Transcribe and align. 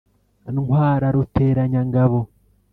ntwara 0.53 1.07
ruteranyangabo. 1.15 2.19